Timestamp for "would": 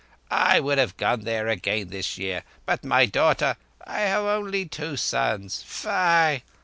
0.59-0.79